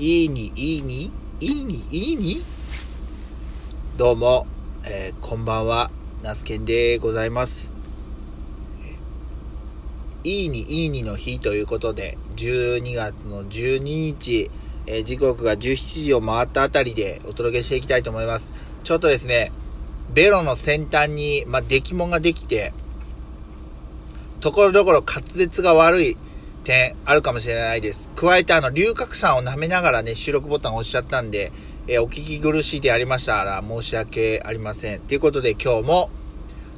[0.00, 2.40] いいに、いいに、いいに、いいに？
[3.98, 4.46] どうも、
[4.86, 5.90] えー、こんばんは、
[6.22, 7.70] ナスケンでございます。
[10.24, 14.50] いいに、いいにの日ということで、12月の12日、
[14.86, 18.54] えー時刻が17時を回ったあたりでお届けしていきたいと思います。
[18.82, 19.52] ちょっとですね、
[20.14, 22.72] ベロの先端に、まあ、出来物ができて、
[24.40, 26.16] ところどころ滑舌が悪い
[26.64, 28.08] 点あるかもしれないです。
[28.16, 31.52] 加えてあの、龍角散を舐めながらね、収録ボタンを押しちゃったんで、
[31.86, 35.00] えーお聞き苦しいでありましたら申し訳ありません。
[35.00, 36.10] ということで今日も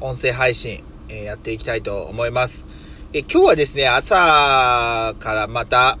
[0.00, 2.66] 音声配信、えーやっていきたいと思います。
[3.12, 5.98] えー今日はですね、朝からまた、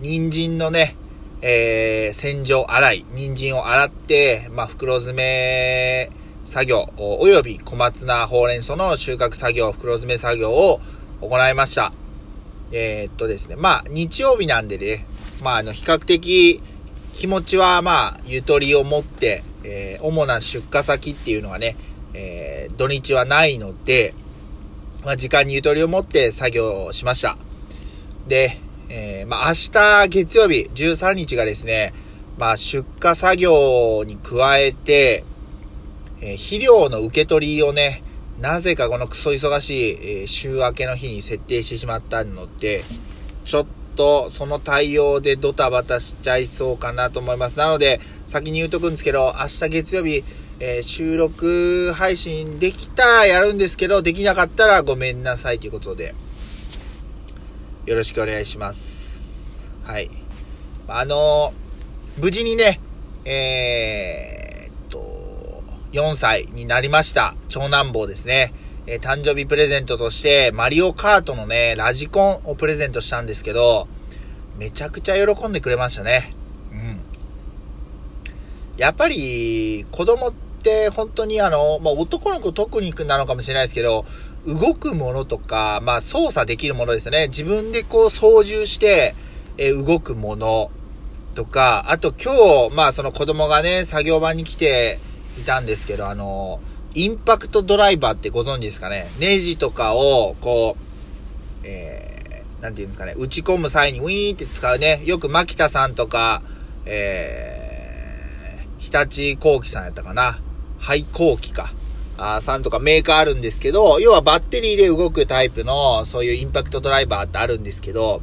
[0.00, 0.96] 人参のね、
[1.40, 6.10] え洗浄洗い、人参を洗って、まあ、袋詰め
[6.44, 10.80] 作業、おおよび小松菜、ほうれん草の収穫作業、袋詰め作業を
[11.20, 11.92] 行いました。
[12.72, 15.06] えーっとですね、まあ、日曜日なんでね、
[15.42, 16.60] まあ、あの、比較的、
[17.12, 21.76] 気持ちは、まあ、ゆとりを持って、えー主な出荷先っていうのはね、
[22.12, 24.14] えー土日はないので、
[25.04, 27.36] まあ、時間にゆとりを持って作業しました。
[28.26, 31.92] で、えーまあ、明日月曜日13日がですね、
[32.36, 35.24] まあ、出荷作業に加えて、
[36.20, 38.02] えー肥料の受け取りをね、
[38.40, 42.82] なぜかこのクソ忙しい、え週明けの日に設定してしまったので、
[43.44, 47.58] ちょっとその対応でドタバタしちゃいそうかなと思います。
[47.58, 50.24] なので、先に言うとくんですけど、明日月曜日、
[50.60, 56.14] えー収録配信できたらやるんですけど、できなかったらごめんなさいということで、
[57.86, 59.70] よろしくお願いします。
[59.84, 60.10] はい。
[60.88, 61.64] あのー
[62.16, 62.80] 無事にね、
[63.24, 64.43] えー、
[65.94, 67.36] 4歳になりました。
[67.48, 68.52] 長男坊ですね。
[68.86, 73.86] えー誕生日プレゼントとして、マリオカートのね、ラジコンをプレゼントしたんですけど、
[74.58, 76.34] めちゃくちゃ喜んでくれましたね。
[76.72, 77.00] うん。
[78.76, 80.32] やっぱり、子供っ
[80.64, 84.04] て本当にあの、まあ、男の子特になのかもしれないですけど、
[84.46, 87.28] 動くものとか、まあ、操作できるものですよね。
[87.28, 89.14] 自分でこう操縦して、
[89.58, 90.72] えー動くもの
[91.36, 94.98] とか、あと今日、まあその子供がね、作業場に来て
[95.40, 96.60] いたんですけど、あの、
[96.94, 99.06] インパクトドライバーってご存知ですかね？
[99.18, 106.42] ネジとかを、こう、えー、なんていうんですかね、打ち込む際にウィーンって使うね、よく牧田さんとか、
[106.86, 108.92] えー、日
[109.32, 110.38] 立工機さんやったかな？
[110.78, 111.72] 廃工機か。
[112.16, 118.22] あさんとかメーカーあるんですけど、要はバッテリーで動くタイプの、そういうインパクトドライバーってあるんですけど、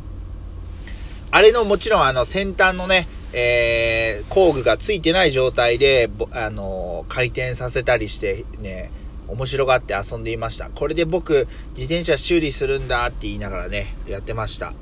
[1.32, 8.90] あれのもちろんあの先端のね、えー、工具がついてない状態で、あのー回転させたりしてね、
[9.28, 10.70] 面白がって遊んでいました。
[10.70, 14.74] これで僕、自転車修理するんだって言いながらね、やってました。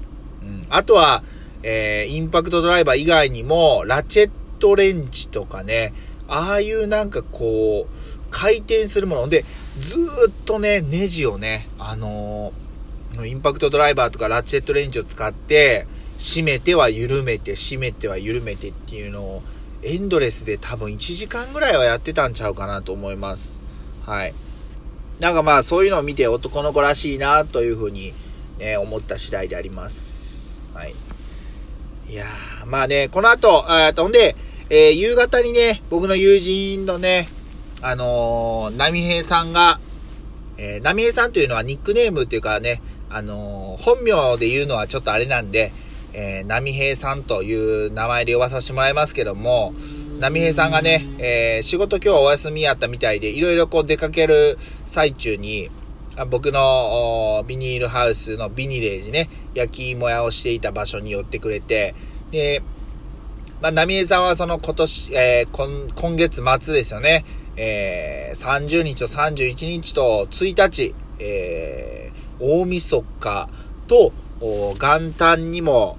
[0.44, 0.62] うん。
[0.70, 1.24] あとは、
[1.64, 5.94] えー、インパクトドライバー以外にも、ラチェットレンチとかね、
[6.28, 9.44] ああいうなんかこう、回転するもので、
[9.80, 9.98] ず
[10.30, 12.70] っとね、ネジをね、あのー
[13.26, 15.88] インパクトドライバーとかラチェットレンチを使って、
[16.20, 19.42] 締めては緩めて、締めては緩めてっていうのを、
[19.82, 23.62] エンドレスで多分1時間ぐらいはやってたんちゃうかなと思います。
[24.06, 24.34] はい。
[25.22, 28.14] なんかまあそういうのを見て男の子らしいなというふうに、
[28.58, 30.62] ね、思った次第であります。
[30.74, 30.94] はい。
[32.10, 34.36] いやー、まあね、この後、えと、ほんで、
[34.70, 37.30] えー夕方にね、僕の友人のね、
[37.82, 39.80] あのー、波平さんが、
[40.58, 45.72] えー、波平さんというのはニックネームっていうかね、あのー本名で言うのはちょっとあれなんで、
[46.14, 49.74] えー、波平さんという名前で呼ばさせてもらいますけども、
[50.20, 55.70] 波平さんがね、えー仕事今日お休みやったみたいで、いろいろこう出かける最中に、
[56.18, 61.96] あ僕のビニールハウスのビニレージね、焼き芋屋をしていた場所に寄ってくれて、
[62.32, 62.62] で、
[63.62, 67.26] まあ、波江さんはその今年、えー今、今月末ですよね、
[67.56, 73.50] えー30日と31日と1日、えー大晦日
[73.88, 75.98] と、元旦にも、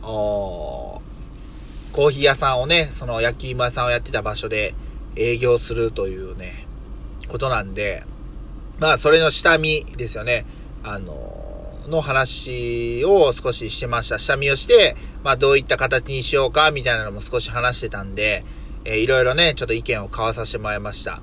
[1.92, 4.74] コーヒー屋さんをね、その焼き芋屋さんをやってた場所で
[5.16, 6.66] 営業するというね、
[7.28, 8.04] ことなんで、
[8.78, 10.46] まあ、それの下見ですよね。
[10.82, 14.18] あのー、の話を少ししてました。
[14.18, 18.44] 下見をして、まあ、どういった形にしようか、みたいなのも少し話してたんで、
[18.84, 21.20] えーいろいろね、ちょっと意見を交わさせてもらいました。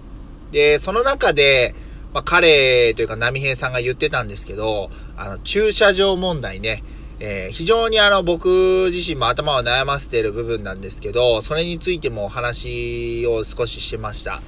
[0.52, 1.74] で、その中で、
[2.14, 6.84] まあ、彼というか、波平さんが言ってたんですけど、あの、駐車場問題ね、
[7.20, 14.42] えー非常にあの、僕自身も頭を悩ませている部分なんですけど、それについてもお話を少ししました。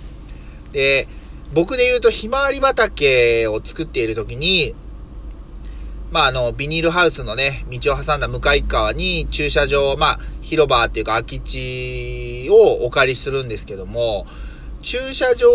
[0.71, 1.07] で、
[1.54, 4.75] 僕で言うと、ひまわり畑を作っている時に、
[6.12, 14.25] まあ、あの、ビニールハウスのね、道を挟んだ向かい側に駐車場、まあ、広場っていうか空き地をお借りするんですけども、
[14.81, 15.48] 駐車場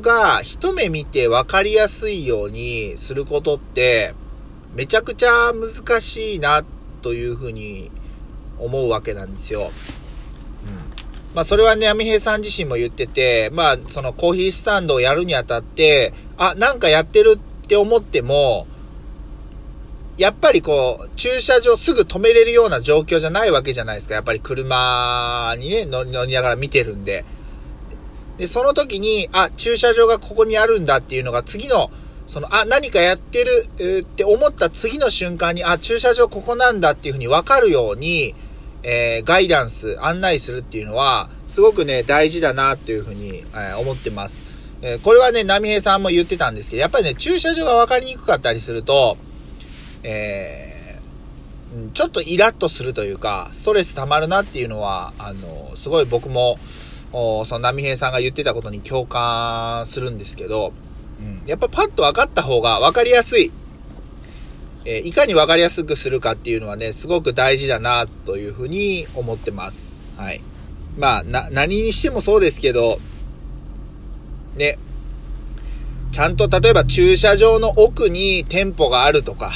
[0.00, 4.14] が一目見て分かりやすいようにすることって、
[4.76, 6.64] めちゃくちゃ難しいな、
[7.00, 7.90] というふうに
[8.58, 9.62] 思うわけなんですよ。
[9.62, 9.70] うん。
[11.34, 18.66] まあ、それはね、アミヘイさん自身も言ってて、まあ、そのコーヒースタンドをやるにあたって、あ、なんかやってるって思っても、
[20.18, 24.14] やっぱりこう、駐車場すぐ止めれるような状況じゃないわけじゃないですか。
[24.14, 27.24] やっぱり車にね、乗りながら見てるんで。
[28.36, 31.90] で、その時に、あ、駐車場がここにあるんだっていうのが次の、
[32.26, 38.34] その、あ、何かやってる、って思った次の瞬間に、あ、駐車場ここなんだっていうふうに分かるように、
[38.82, 44.42] えー、ガイダンス、案内するっていうのは、すごくね、大事だなっていうふうに、えー、思ってます。
[44.82, 49.16] えー、これはね、波平さんも言ってたんですけど、やっぱりね、駐車場が分かりにくかったりすると、
[50.02, 56.58] えー、ちょっとイラッとするというか、ストレス溜まるなっていうのは、あの、すごい僕も、
[57.12, 60.72] その波平さんが言ってたことに共感するんですけど、
[61.46, 63.52] やっぱパッと分かった方が分かりやすい。
[64.84, 70.02] えー、いかに分かりやすくするかっていうのはね、すごく大事だな、というふうに思ってます。
[70.16, 70.40] はい。
[70.96, 72.98] まあ、な、何にしてもそうですけど、
[74.54, 74.78] ね、
[76.12, 79.50] ちゃんと例えば駐車場の奥に店舗があるとか、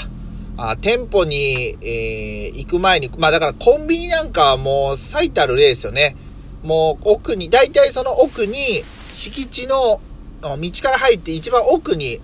[0.56, 6.16] あ店舗に、えー、行く前に、まあだからコンビニなんかはもう最たる例ですよね。
[6.62, 8.82] もう奥に、大体その奥に
[9.12, 10.00] 敷地の
[10.40, 12.20] 道から入って一番奥に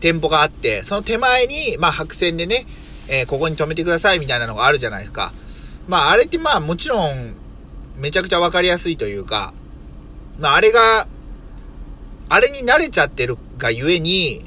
[0.00, 2.66] 店舗があって、その手前に、まあ白線でね、
[3.08, 5.32] えー、ここに止めてくださいみたいなのがあるじゃないですか。
[5.88, 7.34] まああれってまあもちろん
[7.96, 9.52] めちゃくちゃわかりやすいというか、
[10.38, 11.06] まああれが、
[12.28, 14.44] あれに慣れちゃってるがゆえに、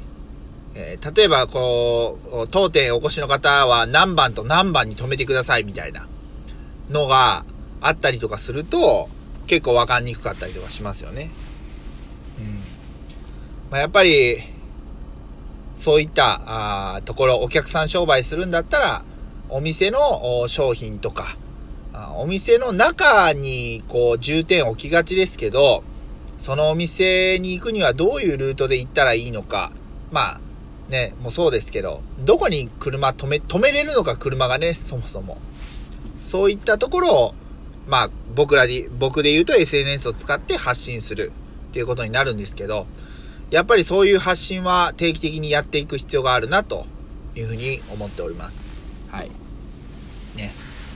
[0.74, 6.08] えー、例えば、こう、当店お越しの方は何番と何番に止めてくださいみたいな
[6.90, 7.44] のが
[7.80, 9.08] あったりとかすると、
[9.46, 11.30] 結構わかんにくかったりとかしますよね。
[13.70, 14.38] まあ、やっぱり、
[15.76, 16.40] そういった
[16.96, 19.04] あところ、お客さん商売するんだったら、
[19.48, 21.36] お店の商品とか、
[22.16, 25.84] お店の中にこう重点置きがちですけど、
[26.38, 29.72] そのお店に行くにはどういうルートで行ったらいいのか、
[30.10, 30.40] まあ、
[30.90, 35.38] ね、もうそうですけど、どこに車止め、止めれるのか車がね、そもそも。
[36.20, 37.34] そういったところを、
[37.86, 41.32] まあ、僕らで、僕で言うと SNS を使って発信する
[41.70, 42.86] っていうことになるんですけど、
[43.50, 46.86] やっぱりそういう発信は定期的にやっていく必要があるなと
[47.36, 48.74] いうふうに思っております。
[49.10, 49.30] はい。
[50.36, 50.50] ね。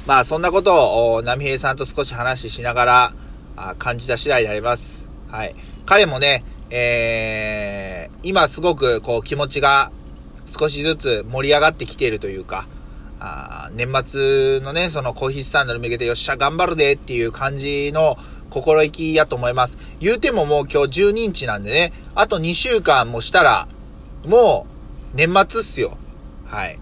[0.06, 3.14] まあ、そんなことを、波平さんと少し話ししながら、
[3.56, 5.08] あ感じた次第であります。
[5.30, 5.54] はい。
[5.84, 9.90] 彼もね、えー、今すごくこう気持ちが
[10.46, 12.66] 少しずつ盛り上がってきているというか、
[13.20, 18.16] あ年末のね、そのコーヒースタンドに向けてよっしゃ頑張るでっていう感じの
[18.50, 19.78] 心意気やと思います。
[20.00, 23.68] 言うてももう今日12日なんでね、あと2週間もしたら、
[24.24, 24.66] も
[25.14, 25.96] う年末っすよ。
[26.46, 26.78] はい。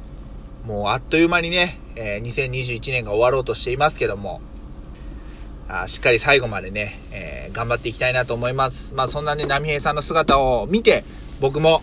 [0.64, 4.40] もうあっという間にね、えー、2021年が終わろうとしていますけども、
[5.68, 8.94] あしっかり最後までね、えー、頑張っていきたいなと思います。
[8.94, 11.04] まあそんなね、波平さんの姿を見て、
[11.40, 11.82] 僕も、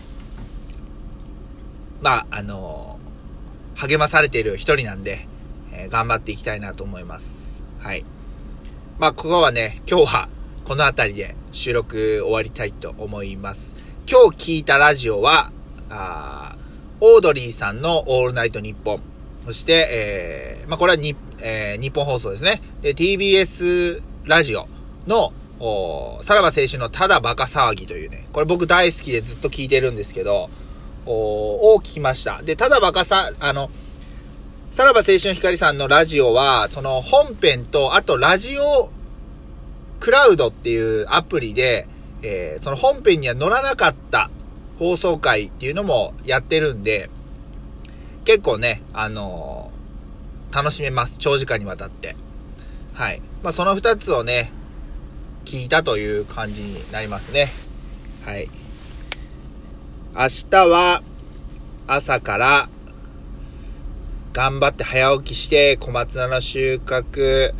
[2.00, 5.26] まあ、あのー、励まされている一人なんで、
[5.72, 7.64] え、頑張っていきたいなと思います。
[7.80, 8.04] はい。
[8.96, 10.28] まあ、ここはね、今日は
[10.64, 13.76] この辺りで収録終わりたいと思います。
[14.08, 15.50] 今日聞いたラジオは、
[15.90, 16.54] あ
[17.00, 19.00] オードリーさんのオールナイトニッポン。
[19.46, 22.62] そして、えー、まあ、これはに、えー、日本放送ですね。
[22.82, 24.68] で、TBS ラジオ
[25.08, 30.50] の、おさらば青春のただバカ騒ぎというね、これ僕大好きでずっと聞いてるんですけど、
[31.04, 32.42] おを聞きました。
[32.42, 33.70] で、ただバカさ、あの、
[34.74, 38.90] さらば青春光さんのラジオは、その本編と、あとラジオ
[40.00, 41.86] クラウドっていうアプリで、
[42.22, 44.30] えー、その本編には載らなかった
[44.80, 47.08] 放送回っていうのもやってるんで、
[48.24, 51.20] 結構ね、あのー、楽しめます。
[51.20, 52.16] 長時間にわたって。
[52.94, 53.22] はい。
[53.44, 54.50] まあ、その二つをね、
[55.44, 57.46] 聞いたという感じになりますね。
[58.26, 58.50] はい。
[60.16, 61.00] 明日は、
[61.86, 62.68] 朝から、
[64.34, 67.54] 頑張って早起きして、小松菜の収穫、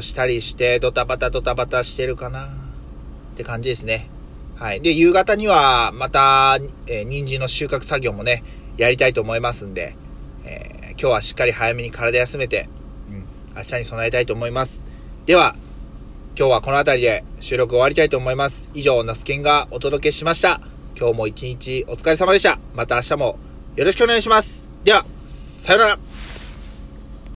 [0.00, 2.48] したりして、ドタバタドタバタしてるかなっ
[3.36, 4.08] て感じですね。
[4.56, 4.80] はい。
[4.80, 8.42] で、夕方には、また、えー、人参の収穫作業もね、
[8.78, 9.94] やりたいと思いますんで、
[10.46, 12.66] えー、今日はしっかり早めに体休めて、
[13.10, 14.86] うん、明日に備えたいと思います。
[15.26, 15.54] では、
[16.36, 18.70] 今日はこの辺りで収録終わりたいと思います。
[18.72, 20.62] 以上、ナスケンがお届けしました。
[20.98, 22.58] 今日も一日お疲れ様でした。
[22.74, 23.38] また明日も
[23.76, 24.67] よろしくお願いします。
[24.88, 26.07] では、さよなら。